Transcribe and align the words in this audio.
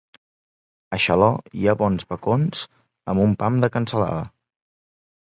A 0.95 0.97
Xaló 1.01 1.27
hi 1.59 1.67
ha 1.67 1.75
bons 1.81 2.07
bacons 2.13 2.61
amb 3.13 3.23
un 3.25 3.35
pam 3.43 3.59
de 3.65 3.69
cansalada. 3.77 4.23